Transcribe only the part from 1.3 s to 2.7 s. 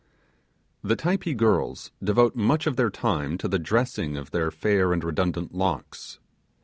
girls devote much